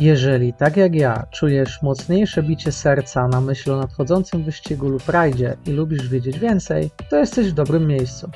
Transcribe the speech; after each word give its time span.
Jeżeli, 0.00 0.52
tak 0.52 0.76
jak 0.76 0.94
ja, 0.94 1.26
czujesz 1.30 1.82
mocniejsze 1.82 2.42
bicie 2.42 2.72
serca 2.72 3.28
na 3.28 3.40
myśl 3.40 3.72
o 3.72 3.76
nadchodzącym 3.76 4.44
wyścigu 4.44 4.88
lub 4.88 5.08
rajdzie 5.08 5.56
i 5.66 5.70
lubisz 5.70 6.08
wiedzieć 6.08 6.38
więcej, 6.38 6.90
to 7.10 7.16
jesteś 7.16 7.50
w 7.50 7.54
dobrym 7.54 7.86
miejscu. 7.86 8.30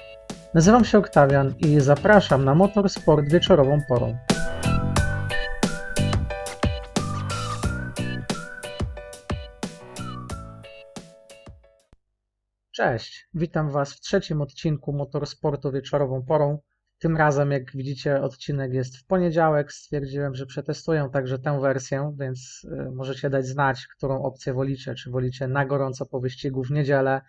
Nazywam 0.55 0.85
się 0.85 0.99
Oktawian 0.99 1.55
i 1.59 1.81
zapraszam 1.81 2.45
na 2.45 2.55
Motorsport 2.55 3.29
wieczorową 3.29 3.81
porą. 3.89 4.17
Cześć, 12.73 13.29
witam 13.35 13.71
Was 13.71 13.95
w 13.95 14.01
trzecim 14.01 14.43
odcinku 14.43 14.93
Motorsportu 14.93 15.73
wieczorową 15.73 16.23
porą. 16.23 16.59
Tym 17.01 17.17
razem, 17.17 17.51
jak 17.51 17.77
widzicie, 17.77 18.21
odcinek 18.23 18.73
jest 18.73 18.97
w 18.97 19.07
poniedziałek. 19.07 19.73
Stwierdziłem, 19.73 20.35
że 20.35 20.47
przetestuję 20.47 21.09
także 21.13 21.39
tę 21.39 21.61
wersję, 21.61 22.17
więc 22.19 22.67
y, 22.89 22.91
możecie 22.95 23.31
dać 23.31 23.47
znać, 23.47 23.87
którą 23.87 24.23
opcję 24.23 24.55
wolicie. 24.55 24.95
Czy 24.95 25.11
wolicie 25.11 25.49
na 25.49 25.67
gorąco 25.67 26.07
po 26.07 26.21
wyścigu 26.21 26.65
w 26.65 26.71
niedzielę? 26.71 27.21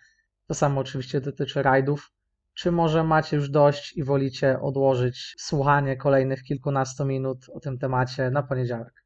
To 0.46 0.54
samo 0.54 0.80
oczywiście 0.80 1.20
dotyczy 1.20 1.62
rajdów. 1.62 2.12
Czy 2.54 2.72
może 2.72 3.04
macie 3.04 3.36
już 3.36 3.50
dość 3.50 3.96
i 3.96 4.04
wolicie 4.04 4.60
odłożyć 4.60 5.34
słuchanie 5.38 5.96
kolejnych 5.96 6.42
kilkunastu 6.42 7.04
minut 7.04 7.46
o 7.54 7.60
tym 7.60 7.78
temacie 7.78 8.30
na 8.30 8.42
poniedziałek? 8.42 9.04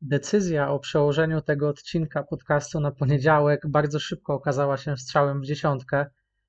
Decyzja 0.00 0.70
o 0.70 0.78
przełożeniu 0.78 1.40
tego 1.40 1.68
odcinka 1.68 2.22
podcastu 2.22 2.80
na 2.80 2.90
poniedziałek 2.90 3.60
bardzo 3.68 4.00
szybko 4.00 4.34
okazała 4.34 4.76
się 4.76 4.96
strzałem 4.96 5.40
w 5.40 5.44
dziesiątkę, 5.44 6.06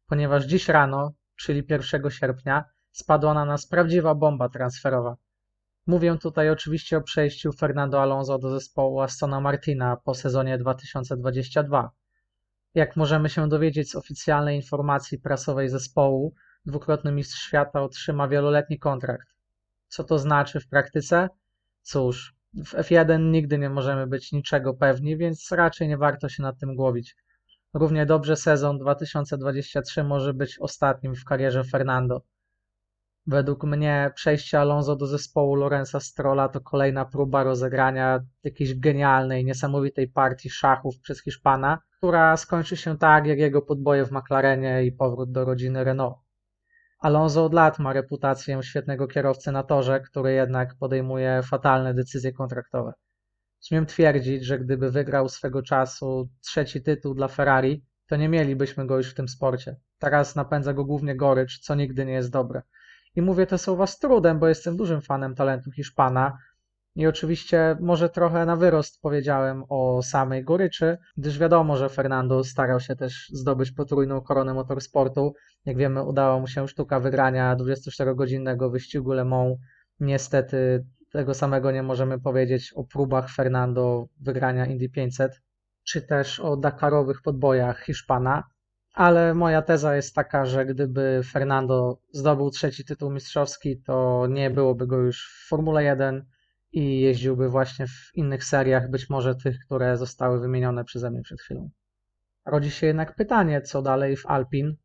ponieważ 0.07 0.45
dziś 0.45 0.69
rano, 0.69 1.13
czyli 1.35 1.63
1 1.69 2.09
sierpnia, 2.11 2.74
spadła 2.95 3.33
na 3.33 3.45
nas 3.45 3.67
prawdziwa 3.67 4.15
bomba 4.15 4.49
transferowa. 4.49 5.17
Mówię 5.87 6.17
tutaj 6.17 6.49
oczywiście 6.49 6.97
o 6.97 7.01
przejściu 7.01 7.51
Fernando 7.51 8.01
Alonso 8.01 8.39
do 8.39 8.49
zespołu 8.49 9.01
Astona 9.01 9.41
Martina 9.41 9.97
po 9.97 10.13
sezonie 10.13 10.57
2022. 10.57 11.91
Jak 12.73 12.95
możemy 12.95 13.29
się 13.29 13.49
dowiedzieć 13.49 13.91
z 13.91 13.95
oficjalnej 13.95 14.55
informacji 14.55 15.19
prasowej 15.19 15.69
zespołu, 15.69 16.33
dwukrotny 16.65 17.11
mistrz 17.11 17.41
świata 17.41 17.81
otrzyma 17.81 18.27
wieloletni 18.27 18.79
kontrakt. 18.79 19.27
Co 19.87 20.03
to 20.03 20.19
znaczy 20.19 20.59
w 20.59 20.67
praktyce? 20.67 21.29
Cóż, 21.81 22.35
w 22.53 22.73
F1 22.73 23.31
nigdy 23.31 23.57
nie 23.57 23.69
możemy 23.69 24.07
być 24.07 24.31
niczego 24.31 24.73
pewni, 24.73 25.17
więc 25.17 25.51
raczej 25.51 25.87
nie 25.87 25.97
warto 25.97 26.29
się 26.29 26.43
nad 26.43 26.59
tym 26.59 26.75
głowić. 26.75 27.15
Równie 27.73 28.05
dobrze 28.05 28.35
sezon 28.35 28.77
2023 28.77 30.03
może 30.03 30.33
być 30.33 30.59
ostatnim 30.59 31.15
w 31.15 31.25
karierze 31.25 31.63
Fernando. 31.63 32.21
Według 33.27 33.63
mnie 33.63 34.11
przejście 34.15 34.59
Alonso 34.59 34.95
do 34.95 35.07
zespołu 35.07 35.55
Lorenza 35.55 35.99
Strolla 35.99 36.49
to 36.49 36.61
kolejna 36.61 37.05
próba 37.05 37.43
rozegrania 37.43 38.19
jakiejś 38.43 38.79
genialnej, 38.79 39.45
niesamowitej 39.45 40.07
partii 40.07 40.49
szachów 40.49 40.99
przez 40.99 41.23
Hiszpana, 41.23 41.79
która 41.97 42.37
skończy 42.37 42.77
się 42.77 42.97
tak 42.97 43.25
jak 43.25 43.39
jego 43.39 43.61
podboje 43.61 44.05
w 44.05 44.11
McLarenie 44.11 44.85
i 44.85 44.91
powrót 44.91 45.31
do 45.31 45.45
rodziny 45.45 45.83
Renault. 45.83 46.17
Alonso 46.99 47.45
od 47.45 47.53
lat 47.53 47.79
ma 47.79 47.93
reputację 47.93 48.63
świetnego 48.63 49.07
kierowcy 49.07 49.51
na 49.51 49.63
torze, 49.63 49.99
który 49.99 50.33
jednak 50.33 50.75
podejmuje 50.79 51.41
fatalne 51.43 51.93
decyzje 51.93 52.33
kontraktowe. 52.33 52.93
Śmiem 53.63 53.85
twierdzić, 53.85 54.45
że 54.45 54.59
gdyby 54.59 54.91
wygrał 54.91 55.29
swego 55.29 55.61
czasu 55.61 56.29
trzeci 56.41 56.83
tytuł 56.83 57.13
dla 57.13 57.27
Ferrari, 57.27 57.85
to 58.07 58.15
nie 58.15 58.29
mielibyśmy 58.29 58.85
go 58.87 58.97
już 58.97 59.11
w 59.11 59.15
tym 59.15 59.27
sporcie. 59.27 59.75
Teraz 59.99 60.35
napędza 60.35 60.73
go 60.73 60.85
głównie 60.85 61.15
gorycz, 61.15 61.59
co 61.59 61.75
nigdy 61.75 62.05
nie 62.05 62.13
jest 62.13 62.31
dobre. 62.31 62.61
I 63.15 63.21
mówię 63.21 63.47
te 63.47 63.57
słowa 63.57 63.87
z 63.87 63.99
trudem, 63.99 64.39
bo 64.39 64.47
jestem 64.47 64.77
dużym 64.77 65.01
fanem 65.01 65.35
talentu 65.35 65.71
Hiszpana. 65.71 66.37
I 66.95 67.07
oczywiście 67.07 67.77
może 67.81 68.09
trochę 68.09 68.45
na 68.45 68.55
wyrost 68.55 69.01
powiedziałem 69.01 69.63
o 69.69 70.01
samej 70.03 70.43
goryczy, 70.43 70.97
gdyż 71.17 71.39
wiadomo, 71.39 71.77
że 71.77 71.89
Fernando 71.89 72.43
starał 72.43 72.79
się 72.79 72.95
też 72.95 73.29
zdobyć 73.33 73.71
potrójną 73.71 74.21
koronę 74.21 74.53
motorsportu. 74.53 75.33
Jak 75.65 75.77
wiemy, 75.77 76.03
udało 76.03 76.39
mu 76.39 76.47
się 76.47 76.67
sztuka 76.67 76.99
wygrania 76.99 77.55
24-godzinnego 77.55 78.71
wyścigu 78.71 79.13
Le 79.13 79.25
Mans. 79.25 79.57
Niestety 79.99 80.85
tego 81.11 81.33
samego 81.33 81.71
nie 81.71 81.83
możemy 81.83 82.19
powiedzieć 82.19 82.73
o 82.75 82.83
próbach 82.83 83.29
Fernando 83.29 84.05
wygrania 84.21 84.65
Indy 84.65 84.89
500, 84.89 85.41
czy 85.83 86.01
też 86.01 86.39
o 86.39 86.57
Dakarowych 86.57 87.21
podbojach 87.21 87.83
Hiszpana 87.83 88.43
ale 88.95 89.33
moja 89.33 89.61
teza 89.61 89.95
jest 89.95 90.15
taka, 90.15 90.45
że 90.45 90.65
gdyby 90.65 91.21
Fernando 91.31 92.01
zdobył 92.11 92.49
trzeci 92.49 92.85
tytuł 92.85 93.11
mistrzowski, 93.11 93.81
to 93.81 94.27
nie 94.29 94.49
byłoby 94.49 94.87
go 94.87 94.97
już 94.97 95.27
w 95.27 95.47
Formule 95.47 95.83
1 95.83 96.25
i 96.71 97.01
jeździłby 97.01 97.49
właśnie 97.49 97.87
w 97.87 98.11
innych 98.13 98.43
seriach, 98.43 98.89
być 98.89 99.09
może 99.09 99.35
tych, 99.35 99.59
które 99.65 99.97
zostały 99.97 100.39
wymienione 100.39 100.83
przeze 100.83 101.11
mnie 101.11 101.21
przed 101.21 101.41
chwilą. 101.41 101.69
Rodzi 102.45 102.71
się 102.71 102.87
jednak 102.87 103.15
pytanie, 103.15 103.61
co 103.61 103.81
dalej 103.81 104.17
w 104.17 104.25
Alpin. 104.25 104.75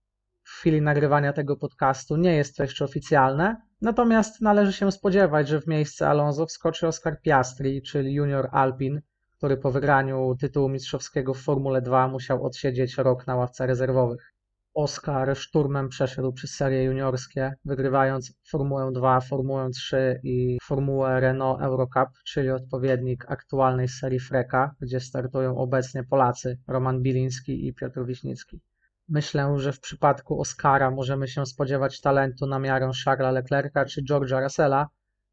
W 0.42 0.50
chwili 0.50 0.82
nagrywania 0.82 1.32
tego 1.32 1.56
podcastu 1.56 2.16
nie 2.16 2.36
jest 2.36 2.56
to 2.56 2.62
jeszcze 2.62 2.84
oficjalne, 2.84 3.56
natomiast 3.80 4.40
należy 4.40 4.72
się 4.72 4.92
spodziewać, 4.92 5.48
że 5.48 5.60
w 5.60 5.66
miejsce 5.66 6.08
Alonso 6.08 6.46
wskoczy 6.46 6.86
Oscar 6.86 7.20
Piastri, 7.20 7.82
czyli 7.82 8.14
junior 8.14 8.48
Alpin, 8.52 9.00
który 9.40 9.56
po 9.56 9.70
wygraniu 9.70 10.36
tytułu 10.40 10.68
mistrzowskiego 10.68 11.34
w 11.34 11.38
Formule 11.38 11.82
2 11.82 12.08
musiał 12.08 12.46
odsiedzieć 12.46 12.96
rok 12.98 13.26
na 13.26 13.36
ławce 13.36 13.66
rezerwowych. 13.66 14.32
Oscar 14.74 15.36
szturmem 15.36 15.88
przeszedł 15.88 16.32
przez 16.32 16.50
serie 16.50 16.84
juniorskie, 16.84 17.52
wygrywając 17.64 18.32
Formułę 18.50 18.90
2, 18.92 19.20
Formułę 19.20 19.70
3 19.70 20.20
i 20.22 20.58
Formułę 20.62 21.20
Renault 21.20 21.62
Eurocup, 21.62 22.08
czyli 22.26 22.50
odpowiednik 22.50 23.24
aktualnej 23.28 23.88
serii 23.88 24.20
Freka, 24.20 24.74
gdzie 24.80 25.00
startują 25.00 25.56
obecnie 25.56 26.04
Polacy 26.04 26.58
Roman 26.68 27.02
Biliński 27.02 27.66
i 27.66 27.74
Piotr 27.74 28.06
Wiśnicki. 28.06 28.60
Myślę, 29.08 29.54
że 29.56 29.72
w 29.72 29.80
przypadku 29.80 30.40
Oscara 30.40 30.90
możemy 30.90 31.28
się 31.28 31.46
spodziewać 31.46 32.00
talentu 32.00 32.46
na 32.46 32.58
miarę 32.58 32.90
Charlesa 33.04 33.30
Leclerca 33.30 33.84
czy 33.84 34.02
George'a 34.02 34.42
Russella, 34.42 34.86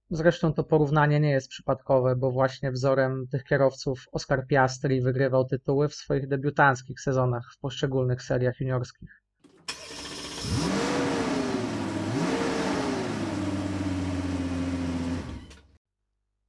Zresztą 0.10 0.54
to 0.54 0.64
porównanie 0.64 1.20
nie 1.20 1.30
jest 1.30 1.50
przypadkowe, 1.50 2.16
bo 2.16 2.32
właśnie 2.32 2.72
wzorem 2.72 3.28
tych 3.32 3.44
kierowców 3.44 4.06
Oscar 4.12 4.48
Piastri 4.48 5.02
wygrywał 5.02 5.46
tytuły 5.46 5.90
w 5.90 5.96
swoich 5.96 6.28
debiutanckich 6.28 7.02
sezonach 7.02 7.44
w 7.54 7.60
poszczególnych 7.60 8.22
seriach 8.22 8.60
juniorskich. 8.60 9.24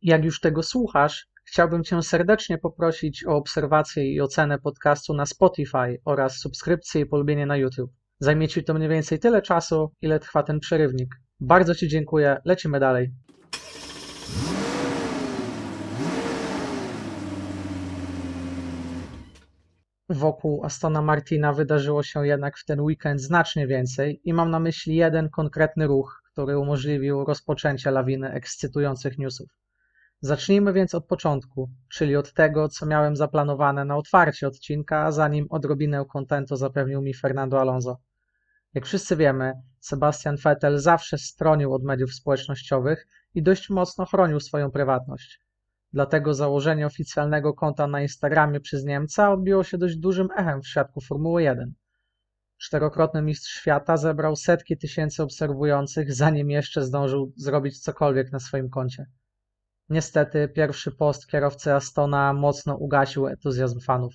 Jak 0.03 0.25
już 0.25 0.41
tego 0.41 0.63
słuchasz, 0.63 1.29
chciałbym 1.45 1.85
Cię 1.85 2.03
serdecznie 2.03 2.59
poprosić 2.59 3.27
o 3.27 3.37
obserwację 3.37 4.13
i 4.13 4.21
ocenę 4.21 4.59
podcastu 4.59 5.15
na 5.15 5.27
Spotify 5.27 5.99
oraz 6.05 6.39
subskrypcję 6.39 7.01
i 7.01 7.07
polubienie 7.07 7.47
na 7.47 7.57
YouTube. 7.57 7.91
Zajmie 8.19 8.49
Ci 8.49 8.65
to 8.65 8.75
mniej 8.75 8.89
więcej 8.89 9.19
tyle 9.19 9.43
czasu, 9.43 9.93
ile 10.01 10.21
trwa 10.21 10.43
ten 10.43 10.61
przerywnik. 10.61 11.15
Bardzo 11.41 11.75
Ci 11.75 11.89
dziękuję, 11.89 12.37
lecimy 12.45 12.81
dalej. 12.81 13.11
Wokół 20.11 20.65
Astona 20.65 21.03
Martina 21.03 21.53
wydarzyło 21.53 22.03
się 22.03 22.27
jednak 22.27 22.59
w 22.59 22.65
ten 22.65 22.81
weekend 22.81 23.21
znacznie 23.21 23.67
więcej 23.67 24.21
i 24.25 24.33
mam 24.33 24.51
na 24.51 24.61
myśli 24.61 24.97
jeden 24.97 25.31
konkretny 25.31 25.87
ruch, 25.87 26.23
który 26.33 26.59
umożliwił 26.59 27.25
rozpoczęcie 27.25 27.91
lawiny 27.91 28.33
ekscytujących 28.33 29.19
newsów. 29.19 29.49
Zacznijmy 30.21 30.73
więc 30.73 30.95
od 30.95 31.07
początku, 31.07 31.71
czyli 31.89 32.17
od 32.17 32.33
tego, 32.33 32.69
co 32.69 32.87
miałem 32.87 33.17
zaplanowane 33.17 33.85
na 33.85 33.97
otwarcie 33.97 34.47
odcinka, 34.47 35.13
zanim 35.13 35.47
odrobinę 35.51 36.05
kontentu 36.13 36.57
zapewnił 36.57 37.03
mi 37.03 37.15
Fernando 37.15 37.61
Alonso. 37.61 37.99
Jak 38.75 38.87
wszyscy 38.87 39.17
wiemy, 39.17 39.53
Sebastian 39.81 40.37
Vettel 40.37 40.79
zawsze 40.79 41.19
stronił 41.19 41.75
od 41.75 41.83
mediów 41.83 42.15
społecznościowych 42.15 43.07
i 43.35 43.43
dość 43.43 43.71
mocno 43.71 44.07
chronił 44.07 44.41
swoją 44.41 44.71
prywatność. 44.71 45.48
Dlatego 45.93 46.35
założenie 46.35 46.87
oficjalnego 46.87 47.55
konta 47.55 47.87
na 47.87 48.03
Instagramie 48.03 48.61
przez 48.61 48.85
Niemca 48.85 49.33
odbiło 49.33 49.65
się 49.65 49.79
dość 49.79 49.97
dużym 49.97 50.29
echem 50.37 50.63
w 50.63 50.69
świadku 50.69 51.01
Formuły 51.01 51.43
1. 51.43 51.75
Czterokrotny 52.59 53.23
mistrz 53.23 53.61
świata 53.61 53.97
zebrał 53.97 54.37
setki 54.37 54.79
tysięcy 54.79 55.23
obserwujących, 55.23 56.15
zanim 56.15 56.51
jeszcze 56.51 56.85
zdążył 56.85 57.33
zrobić 57.37 57.81
cokolwiek 57.81 58.33
na 58.33 58.41
swoim 58.41 58.71
koncie. 58.71 59.07
Niestety, 59.89 60.49
pierwszy 60.49 60.93
post 60.93 61.27
kierowcy 61.27 61.75
Astona 61.75 62.33
mocno 62.33 62.77
ugasił 62.77 63.27
entuzjazm 63.27 63.81
fanów. 63.81 64.15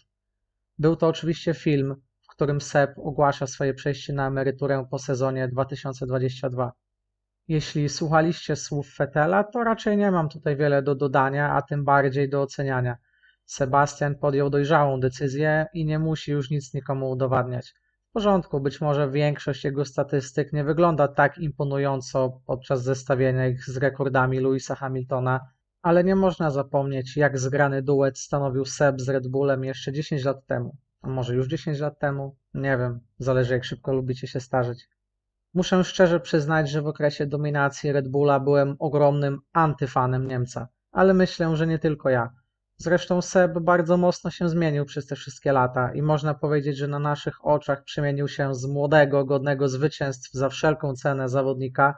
Był 0.78 0.96
to 0.96 1.08
oczywiście 1.08 1.54
film, 1.54 1.96
w 2.22 2.28
którym 2.28 2.62
Seb 2.62 2.94
ogłasza 2.98 3.48
swoje 3.48 3.74
przejście 3.74 4.14
na 4.14 4.28
emeryturę 4.28 4.86
po 4.92 5.00
sezonie 5.00 5.48
2022. 5.48 6.72
Jeśli 7.48 7.90
słuchaliście 7.90 8.56
słów 8.56 8.94
Fetela, 8.95 9.44
to 9.44 9.63
raczej 9.63 9.98
nie 9.98 10.12
mam 10.12 10.30
tutaj 10.30 10.56
wiele 10.56 10.81
do 10.81 10.95
dodania, 10.95 11.54
a 11.54 11.62
tym 11.62 11.86
bardziej 11.86 12.30
do 12.30 12.42
oceniania. 12.42 12.98
Sebastian 13.45 14.16
podjął 14.16 14.50
dojrzałą 14.50 15.00
decyzję 15.00 15.66
i 15.74 15.86
nie 15.86 16.00
musi 16.00 16.31
już 16.31 16.50
nic 16.50 16.74
nikomu 16.74 17.12
udowadniać. 17.12 17.74
W 18.10 18.13
porządku, 18.13 18.60
być 18.60 18.81
może 18.81 19.12
większość 19.12 19.63
jego 19.63 19.86
statystyk 19.86 20.54
nie 20.54 20.63
wygląda 20.63 21.07
tak 21.07 21.38
imponująco 21.38 22.42
podczas 22.45 22.84
zestawienia 22.84 23.48
ich 23.48 23.66
z 23.66 23.78
rekordami 23.78 24.40
Louisa 24.40 24.75
Hamiltona, 24.75 25.40
Ale 25.81 26.04
nie 26.04 26.16
można 26.16 26.51
zapomnieć, 26.51 27.18
jak 27.18 27.40
zgrany 27.40 27.81
duet 27.81 28.19
stanowił 28.19 28.66
Seb 28.66 29.01
z 29.01 29.10
Red 29.10 29.28
Bullem 29.28 29.63
jeszcze 29.63 29.92
10 29.92 30.24
lat 30.24 30.45
temu. 30.45 30.75
A 31.01 31.10
może 31.10 31.36
już 31.36 31.48
10 31.48 31.80
lat 31.80 32.00
temu? 32.00 32.36
Nie 32.54 32.78
wiem, 32.78 33.00
zależy 33.19 33.54
jak 33.54 33.63
szybko 33.63 33.94
lubicie 33.94 34.28
się 34.28 34.40
starzeć. 34.40 34.90
Muszę 35.56 35.84
szczerze 35.84 36.20
przyznać, 36.20 36.70
że 36.70 36.82
w 36.82 36.88
okresie 36.88 37.26
dominacji 37.26 37.92
Red 37.92 38.08
Bulla 38.08 38.40
byłem 38.40 38.76
ogromnym 38.80 39.40
antyfanem 39.54 40.28
Niemca, 40.28 40.68
ale 40.92 41.14
myślę, 41.14 41.56
że 41.56 41.68
nie 41.68 41.80
tylko 41.80 42.10
ja. 42.10 42.30
Zresztą 42.78 43.22
Seb 43.22 43.60
bardzo 43.60 43.98
mocno 43.98 44.32
się 44.32 44.50
zmienił 44.50 44.86
przez 44.86 45.08
te 45.08 45.16
wszystkie 45.16 45.52
lata 45.52 45.94
i 45.94 46.02
można 46.02 46.34
powiedzieć, 46.34 46.78
że 46.78 46.88
na 46.88 47.00
naszych 47.00 47.46
oczach 47.46 47.84
przemienił 47.84 48.28
się 48.28 48.56
z 48.56 48.66
młodego, 48.66 49.26
godnego 49.26 49.70
zwycięstw 49.70 50.32
za 50.34 50.50
wszelką 50.50 50.94
cenę 50.94 51.30
zawodnika 51.30 51.96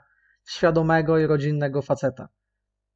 świadomego 0.50 1.19
i 1.19 1.28
rodzinnego 1.28 1.81
faceta. 1.81 2.30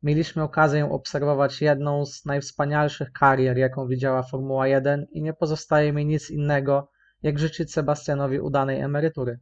Mieliśmy 0.03 0.43
okazję 0.43 0.91
obserwować 0.91 1.61
jedną 1.61 2.05
z 2.05 2.25
najwspanialszych 2.25 3.11
karier, 3.11 3.57
jaką 3.57 3.87
widziała 3.87 4.23
Formuła 4.23 4.67
1 4.67 5.05
i 5.11 5.21
nie 5.21 5.33
pozostaje 5.33 5.93
mi 5.93 6.05
nic 6.05 6.29
innego, 6.29 6.91
jak 7.23 7.39
życzyć 7.39 7.73
Sebastianowi 7.73 8.39
udanej 8.39 8.81
emerytury. 8.81 9.39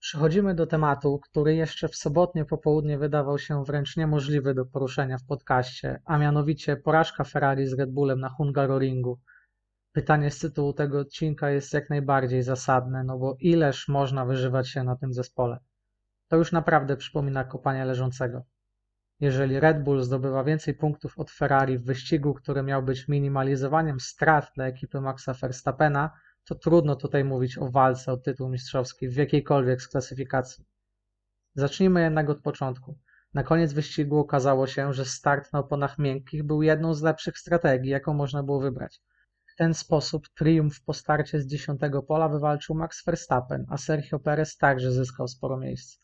Przechodzimy 0.00 0.54
do 0.54 0.66
tematu, 0.66 1.18
który 1.18 1.54
jeszcze 1.54 1.88
w 1.88 1.96
sobotnie 1.96 2.44
popołudnie 2.44 2.98
wydawał 2.98 3.38
się 3.38 3.64
wręcz 3.64 3.96
niemożliwy 3.96 4.54
do 4.54 4.66
poruszenia 4.66 5.18
w 5.18 5.24
podcaście, 5.24 6.00
a 6.04 6.18
mianowicie 6.18 6.76
porażka 6.76 7.24
Ferrari 7.24 7.66
z 7.66 7.78
Red 7.78 7.92
Bullem 7.92 8.20
na 8.20 8.28
Hungaroringu. 8.28 9.20
Pytanie 9.92 10.30
z 10.30 10.38
tytułu 10.38 10.72
tego 10.72 11.00
odcinka 11.00 11.50
jest 11.50 11.74
jak 11.74 11.90
najbardziej 11.90 12.42
zasadne, 12.42 13.04
no 13.04 13.18
bo 13.18 13.36
ileż 13.40 13.88
można 13.88 14.24
wyżywać 14.24 14.68
się 14.68 14.84
na 14.84 14.96
tym 14.96 15.12
zespole. 15.12 15.58
To 16.28 16.36
już 16.36 16.52
naprawdę 16.52 16.96
przypomina 16.96 17.44
kopanie 17.44 17.84
leżącego. 17.84 18.44
Jeżeli 19.20 19.60
Red 19.60 19.84
Bull 19.84 20.02
zdobywa 20.02 20.44
więcej 20.44 20.74
punktów 20.74 21.18
od 21.18 21.30
Ferrari 21.30 21.78
w 21.78 21.84
wyścigu, 21.84 22.34
który 22.34 22.62
miał 22.62 22.82
być 22.82 23.08
minimalizowaniem 23.08 24.00
strat 24.00 24.50
dla 24.54 24.66
ekipy 24.66 25.00
Maxa 25.00 25.34
Verstappena, 25.34 26.10
to 26.44 26.54
trudno 26.54 26.96
tutaj 26.96 27.24
mówić 27.24 27.58
o 27.58 27.70
walce 27.70 28.12
o 28.12 28.16
tytuł 28.16 28.48
mistrzowski 28.48 29.08
w 29.08 29.16
jakiejkolwiek 29.16 29.82
z 29.82 29.88
klasyfikacji. 29.88 30.64
Zacznijmy 31.54 32.02
jednak 32.02 32.30
od 32.30 32.42
początku. 32.42 32.98
Na 33.34 33.42
koniec 33.42 33.72
wyścigu 33.72 34.18
okazało 34.18 34.66
się, 34.66 34.92
że 34.92 35.04
start 35.04 35.52
na 35.52 35.58
oponach 35.58 35.98
miękkich 35.98 36.42
był 36.42 36.62
jedną 36.62 36.94
z 36.94 37.02
lepszych 37.02 37.38
strategii, 37.38 37.90
jaką 37.90 38.14
można 38.14 38.42
było 38.42 38.60
wybrać. 38.60 39.00
W 39.46 39.56
ten 39.56 39.74
sposób 39.74 40.28
triumf 40.28 40.82
po 40.84 40.92
starcie 40.94 41.40
z 41.40 41.46
dziesiątego 41.46 42.02
pola 42.02 42.28
wywalczył 42.28 42.74
Max 42.74 43.04
Verstappen, 43.04 43.66
a 43.68 43.76
Sergio 43.76 44.18
Perez 44.18 44.56
także 44.56 44.92
zyskał 44.92 45.28
sporo 45.28 45.56
miejsc. 45.56 46.00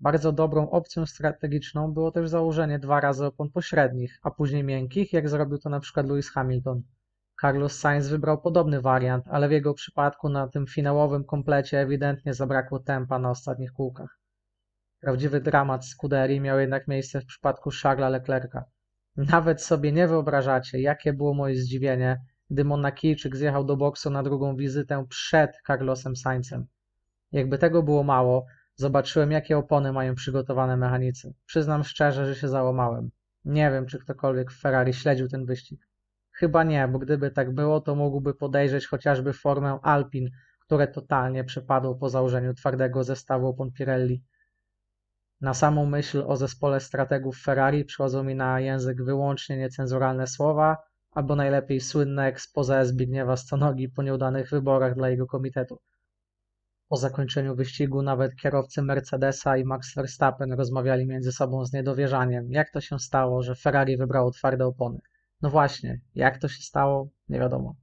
Bardzo 0.00 0.32
dobrą 0.32 0.70
opcją 0.70 1.06
strategiczną 1.06 1.92
było 1.92 2.10
też 2.10 2.28
założenie 2.28 2.78
dwa 2.78 3.00
razy 3.00 3.26
opon 3.26 3.50
pośrednich, 3.50 4.18
a 4.22 4.30
później 4.30 4.64
miękkich, 4.64 5.12
jak 5.12 5.28
zrobił 5.28 5.58
to 5.58 5.68
na 5.68 5.80
przykład 5.80 6.06
Lewis 6.06 6.30
Hamilton. 6.30 6.82
Carlos 7.44 7.78
Sainz 7.78 8.08
wybrał 8.08 8.40
podobny 8.40 8.80
wariant, 8.80 9.24
ale 9.28 9.48
w 9.48 9.52
jego 9.52 9.74
przypadku 9.74 10.28
na 10.28 10.48
tym 10.48 10.66
finałowym 10.66 11.24
komplecie 11.24 11.80
ewidentnie 11.80 12.34
zabrakło 12.34 12.78
tempa 12.78 13.18
na 13.18 13.30
ostatnich 13.30 13.72
kółkach. 13.72 14.18
Prawdziwy 15.00 15.40
dramat 15.40 15.86
Scuderii 15.86 16.40
miał 16.40 16.58
jednak 16.58 16.88
miejsce 16.88 17.20
w 17.20 17.26
przypadku 17.26 17.70
Charlesa 17.82 18.08
Leclerca. 18.08 18.64
Nawet 19.16 19.62
sobie 19.62 19.92
nie 19.92 20.08
wyobrażacie, 20.08 20.80
jakie 20.80 21.12
było 21.12 21.34
moje 21.34 21.56
zdziwienie, 21.56 22.20
gdy 22.50 22.64
Monakijczyk 22.64 23.36
zjechał 23.36 23.64
do 23.64 23.76
boksu 23.76 24.10
na 24.10 24.22
drugą 24.22 24.56
wizytę 24.56 25.04
przed 25.08 25.50
Carlosem 25.66 26.16
Sainzem. 26.16 26.66
Jakby 27.32 27.58
tego 27.58 27.82
było 27.82 28.02
mało, 28.02 28.46
zobaczyłem, 28.74 29.30
jakie 29.32 29.58
opony 29.58 29.92
mają 29.92 30.14
przygotowane 30.14 30.76
mechanicy. 30.76 31.34
Przyznam 31.46 31.84
szczerze, 31.84 32.26
że 32.26 32.34
się 32.34 32.48
załamałem. 32.48 33.10
Nie 33.44 33.70
wiem, 33.70 33.86
czy 33.86 33.98
ktokolwiek 33.98 34.50
w 34.50 34.60
Ferrari 34.60 34.94
śledził 34.94 35.28
ten 35.28 35.46
wyścig. 35.46 35.80
Chyba 36.36 36.64
nie, 36.64 36.88
bo 36.88 36.98
gdyby 36.98 37.30
tak 37.30 37.54
było, 37.54 37.80
to 37.80 37.94
mógłby 37.94 38.34
podejrzeć 38.34 38.86
chociażby 38.86 39.32
formę 39.32 39.78
Alpin, 39.82 40.30
które 40.60 40.88
totalnie 40.88 41.44
przepadło 41.44 41.94
po 41.94 42.08
założeniu 42.08 42.54
twardego 42.54 43.04
zestawu 43.04 43.48
opon 43.48 43.72
Pirelli. 43.72 44.24
Na 45.40 45.54
samą 45.54 45.86
myśl 45.86 46.24
o 46.26 46.36
zespole 46.36 46.80
strategów 46.80 47.36
Ferrari 47.38 47.84
przychodzą 47.84 48.24
mi 48.24 48.34
na 48.34 48.60
język 48.60 49.04
wyłącznie 49.04 49.56
niecenzuralne 49.56 50.26
słowa, 50.26 50.76
albo 51.10 51.36
najlepiej 51.36 51.80
słynne 51.80 52.26
expose 52.26 52.86
Zbigniewa 52.86 53.36
Stonogi 53.36 53.88
po 53.88 54.02
nieudanych 54.02 54.50
wyborach 54.50 54.94
dla 54.94 55.08
jego 55.08 55.26
komitetu. 55.26 55.80
Po 56.88 56.96
zakończeniu 56.96 57.54
wyścigu 57.54 58.02
nawet 58.02 58.36
kierowcy 58.36 58.82
Mercedesa 58.82 59.56
i 59.56 59.64
Max 59.64 59.94
Verstappen 59.94 60.52
rozmawiali 60.52 61.06
między 61.06 61.32
sobą 61.32 61.64
z 61.64 61.72
niedowierzaniem, 61.72 62.52
jak 62.52 62.70
to 62.70 62.80
się 62.80 62.98
stało, 62.98 63.42
że 63.42 63.54
Ferrari 63.54 63.96
wybrało 63.96 64.30
twarde 64.30 64.66
opony. 64.66 64.98
No 65.42 65.50
właśnie, 65.50 66.00
jak 66.14 66.38
to 66.38 66.48
się 66.48 66.62
stało, 66.62 67.08
nie 67.28 67.40
wiadomo. 67.40 67.76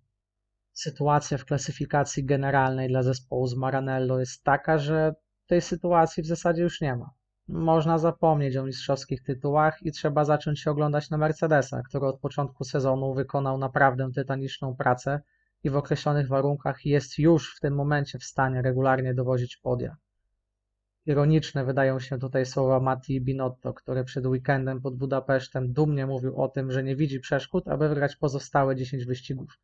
Sytuacja 0.74 1.38
w 1.38 1.45
klasyfikacji 1.45 2.25
generalnej 2.25 2.88
dla 2.88 3.03
zespołu 3.03 3.48
z 3.48 3.56
Maranello 3.56 4.19
jest 4.19 4.44
taka, 4.44 4.77
że 4.77 5.13
tej 5.48 5.62
sytuacji 5.62 6.24
w 6.24 6.27
zasadzie 6.27 6.62
już 6.62 6.81
nie 6.81 6.95
ma. 6.95 7.09
Można 7.48 7.98
zapomnieć 7.98 8.57
o 8.57 8.63
mistrzowskich 8.63 9.24
tytułach 9.24 9.81
i 9.81 9.92
trzeba 9.92 10.25
zacząć 10.25 10.59
się 10.59 10.71
oglądać 10.71 11.09
na 11.09 11.18
Mercedesa, 11.18 11.81
który 11.89 12.06
od 12.06 12.19
początku 12.19 12.63
sezonu 12.63 13.13
wykonał 13.13 13.57
naprawdę 13.57 14.12
tytaniczną 14.15 14.75
pracę 14.75 15.21
i 15.63 15.69
w 15.69 15.75
określonych 15.75 16.27
warunkach 16.27 16.86
jest 16.86 17.19
już 17.19 17.56
w 17.57 17.59
tym 17.59 17.75
momencie 17.75 18.19
w 18.19 18.24
stanie 18.24 18.62
regularnie 18.62 19.13
dowozić 19.13 19.57
podia. 19.57 19.98
Ironiczne 21.06 21.65
wydają 21.65 22.00
się 22.00 22.19
tutaj 22.19 22.45
słowa 22.45 22.80
Matti 22.80 23.21
Binotto, 23.21 23.74
który 23.74 24.03
przed 24.03 24.25
weekendem 24.25 24.81
pod 24.81 24.98
Budapesztem 24.98 25.74
dumnie 25.74 26.07
mówił 26.07 26.42
o 26.42 26.48
tym, 26.48 26.71
że 26.71 26.83
nie 26.83 26.95
widzi 26.95 27.19
przeszkód, 27.19 27.68
aby 27.68 27.89
wygrać 27.89 28.15
pozostałe 28.15 28.75
10 28.75 29.06
wyścigów. 29.06 29.59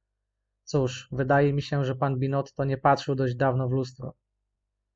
Cóż, 0.63 1.07
wydaje 1.11 1.53
mi 1.53 1.61
się, 1.61 1.85
że 1.85 1.95
pan 1.95 2.19
Binotto 2.19 2.65
nie 2.65 2.77
patrzył 2.77 3.15
dość 3.15 3.35
dawno 3.35 3.69
w 3.69 3.71
lustro. 3.71 4.13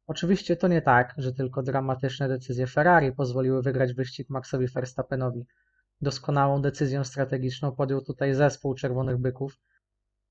Oczywiście 0.07 0.55
to 0.55 0.67
nie 0.67 0.81
tak, 0.81 1.13
że 1.17 1.33
tylko 1.33 1.63
dramatyczne 1.63 2.27
decyzje 2.27 2.67
Ferrari 2.67 3.11
pozwoliły 3.11 3.61
wygrać 3.61 3.93
wyścig 3.93 4.29
Maxowi 4.29 4.67
Verstappenowi. 4.67 5.45
Doskonałą 6.01 6.61
decyzję 6.61 7.05
strategiczną 7.05 7.71
podjął 7.71 8.01
tutaj 8.01 8.33
zespół 8.33 8.75
Czerwonych 8.75 9.17
Byków 9.17 9.59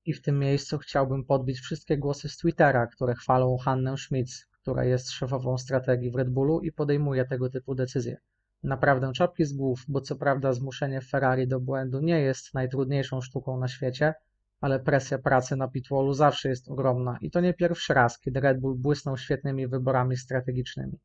i 0.05 0.13
w 0.13 0.21
tym 0.21 0.39
miejscu 0.39 0.77
chciałbym 0.77 1.25
podbić 1.25 1.59
wszystkie 1.59 1.97
głosy 1.97 2.29
z 2.29 2.37
Twittera, 2.37 2.87
które 2.87 3.15
chwalą 3.15 3.57
Hannę 3.57 3.97
Schmitz, 3.97 4.50
która 4.61 4.85
jest 4.85 5.11
szefową 5.11 5.57
strategii 5.57 6.11
w 6.11 6.15
Red 6.15 6.29
Bullu 6.29 6.59
i 6.61 6.71
podejmuje 6.71 7.25
tego 7.25 7.49
typu 7.49 7.75
decyzje. 7.75 8.17
Naprawdę 8.63 9.11
czapki 9.13 9.45
z 9.45 9.53
głów, 9.53 9.85
bo 9.87 10.01
co 10.01 10.15
prawda 10.15 10.53
zmuszenie 10.53 11.01
Ferrari 11.01 11.47
do 11.47 11.59
błędu 11.59 12.01
nie 12.01 12.19
jest 12.19 12.53
najtrudniejszą 12.53 13.21
sztuką 13.21 13.59
na 13.59 13.67
świecie, 13.67 14.13
ale 14.61 14.79
presja 14.79 15.19
pracy 15.19 15.55
na 15.55 15.67
pitwallu 15.67 16.13
zawsze 16.13 16.49
jest 16.49 16.69
ogromna 16.69 17.17
i 17.21 17.31
to 17.31 17.41
nie 17.41 17.53
pierwszy 17.53 17.93
raz, 17.93 18.19
kiedy 18.19 18.39
Red 18.39 18.59
Bull 18.59 18.75
błysnął 18.77 19.17
świetnymi 19.17 19.67
wyborami 19.67 20.17
strategicznymi. 20.17 20.99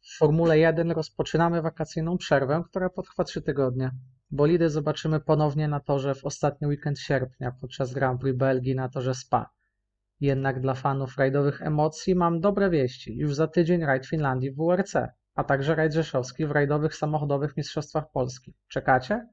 W 0.00 0.16
Formule 0.18 0.58
1 0.58 0.90
rozpoczynamy 0.90 1.62
wakacyjną 1.62 2.18
przerwę, 2.18 2.62
która 2.70 2.90
potrwa 2.90 3.24
3 3.24 3.42
tygodnie. 3.42 3.90
Bolidy 4.30 4.70
zobaczymy 4.70 5.20
ponownie 5.20 5.68
na 5.68 5.80
torze 5.80 6.14
w 6.14 6.24
ostatni 6.24 6.68
weekend 6.68 6.98
sierpnia 6.98 7.52
podczas 7.60 7.92
Grand 7.92 8.20
Prix 8.20 8.38
Belgii 8.38 8.74
na 8.74 8.88
torze 8.88 9.14
Spa. 9.14 9.50
Jednak 10.20 10.60
dla 10.60 10.74
fanów 10.74 11.18
rajdowych 11.18 11.62
emocji 11.62 12.14
mam 12.14 12.40
dobre 12.40 12.70
wieści. 12.70 13.16
Już 13.16 13.34
za 13.34 13.48
tydzień 13.48 13.84
rajd 13.84 14.06
Finlandii 14.06 14.50
w 14.50 14.56
WRC, 14.56 14.94
a 15.34 15.44
także 15.44 15.74
rajd 15.74 15.92
rzeszowski 15.92 16.46
w 16.46 16.50
rajdowych 16.50 16.94
samochodowych 16.94 17.56
mistrzostwach 17.56 18.10
Polski. 18.12 18.54
Czekacie? 18.68 19.26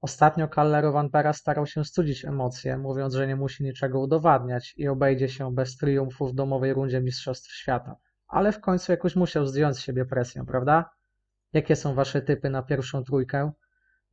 Ostatnio 0.00 0.48
Kalle 0.48 0.92
Vampera 0.92 1.32
starał 1.32 1.66
się 1.66 1.84
studzić 1.84 2.24
emocje, 2.24 2.78
mówiąc, 2.78 3.14
że 3.14 3.26
nie 3.26 3.36
musi 3.36 3.64
niczego 3.64 4.00
udowadniać 4.00 4.74
i 4.76 4.88
obejdzie 4.88 5.28
się 5.28 5.54
bez 5.54 5.76
triumfu 5.76 6.26
w 6.26 6.34
domowej 6.34 6.74
rundzie 6.74 7.00
Mistrzostw 7.00 7.52
Świata. 7.52 7.96
Ale 8.28 8.52
w 8.52 8.60
końcu 8.60 8.92
jakoś 8.92 9.16
musiał 9.16 9.46
zdjąć 9.46 9.76
z 9.76 9.80
siebie 9.80 10.04
presję, 10.04 10.44
prawda? 10.44 10.90
Jakie 11.52 11.76
są 11.76 11.94
wasze 11.94 12.22
typy 12.22 12.50
na 12.50 12.62
pierwszą 12.62 13.04
trójkę? 13.04 13.52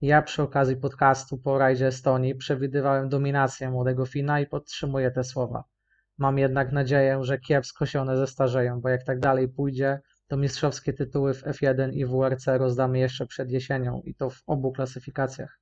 Ja 0.01 0.21
przy 0.21 0.41
okazji 0.41 0.75
podcastu 0.75 1.37
po 1.37 1.57
rajdzie 1.57 1.87
Estonii 1.87 2.35
przewidywałem 2.35 3.09
dominację 3.09 3.69
młodego 3.69 4.05
Fina 4.05 4.39
i 4.39 4.47
podtrzymuję 4.47 5.11
te 5.11 5.23
słowa. 5.23 5.63
Mam 6.17 6.37
jednak 6.37 6.71
nadzieję, 6.71 7.19
że 7.21 7.39
kiepsko 7.39 7.85
się 7.85 8.01
one 8.01 8.17
zestarzeją, 8.17 8.81
bo 8.81 8.89
jak 8.89 9.03
tak 9.03 9.19
dalej 9.19 9.49
pójdzie, 9.49 9.99
to 10.27 10.37
mistrzowskie 10.37 10.93
tytuły 10.93 11.33
w 11.33 11.43
F1 11.43 11.93
i 11.93 12.05
WRC 12.05 12.45
rozdamy 12.57 12.99
jeszcze 12.99 13.25
przed 13.25 13.51
jesienią 13.51 14.01
i 14.05 14.15
to 14.15 14.29
w 14.29 14.43
obu 14.47 14.71
klasyfikacjach. 14.71 15.59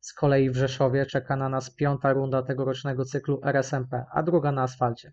Z 0.00 0.12
kolei 0.12 0.50
w 0.50 0.56
Rzeszowie 0.56 1.06
czeka 1.06 1.36
na 1.36 1.48
nas 1.48 1.74
piąta 1.74 2.12
runda 2.12 2.42
tegorocznego 2.42 3.04
cyklu 3.04 3.40
RSMP, 3.44 4.04
a 4.12 4.22
druga 4.22 4.52
na 4.52 4.62
asfalcie. 4.62 5.12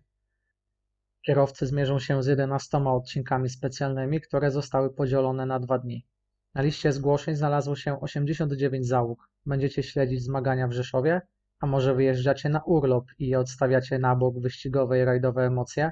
Kierowcy 1.26 1.66
zmierzą 1.66 1.98
się 1.98 2.22
z 2.22 2.26
11 2.26 2.78
odcinkami 2.78 3.48
specjalnymi, 3.48 4.20
które 4.20 4.50
zostały 4.50 4.94
podzielone 4.94 5.46
na 5.46 5.60
dwa 5.60 5.78
dni. 5.78 6.06
Na 6.54 6.62
liście 6.62 6.92
zgłoszeń 6.92 7.36
znalazło 7.36 7.76
się 7.76 8.00
89 8.00 8.86
załóg. 8.86 9.28
Będziecie 9.46 9.82
śledzić 9.82 10.22
zmagania 10.22 10.68
w 10.68 10.72
Rzeszowie? 10.72 11.20
A 11.60 11.66
może 11.66 11.94
wyjeżdżacie, 11.94 12.18
jeżdżacie 12.18 12.48
na 12.48 12.62
urlop 12.64 13.04
i 13.18 13.34
odstawiacie 13.34 13.98
na 13.98 14.16
bok 14.16 14.40
wyścigowe 14.40 15.00
i 15.00 15.04
rajdowe 15.04 15.42
emocje? 15.42 15.90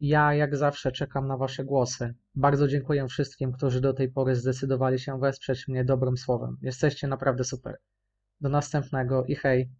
Ja, 0.00 0.34
jak 0.34 0.56
zawsze, 0.56 0.92
czekam 0.92 1.26
na 1.26 1.36
Wasze 1.36 1.64
głosy. 1.64 2.14
Bardzo 2.34 2.68
dziękuję 2.68 3.08
wszystkim, 3.08 3.52
którzy 3.52 3.80
do 3.80 3.92
tej 3.92 4.12
pory 4.12 4.34
zdecydowali 4.34 4.98
się 4.98 5.20
wesprzeć 5.20 5.68
mnie 5.68 5.84
dobrym 5.84 6.16
słowem. 6.16 6.56
Jesteście 6.62 7.08
naprawdę 7.08 7.44
super. 7.44 7.76
Do 8.40 8.48
następnego 8.48 9.24
i 9.24 9.34
hej! 9.34 9.70